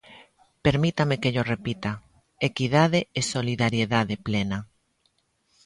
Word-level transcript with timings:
Permítame 0.65 1.15
que 1.21 1.31
llo 1.33 1.43
repita: 1.53 1.91
equidade 2.49 2.99
e 3.19 3.21
solidariedade 3.35 4.15
plena. 4.27 4.59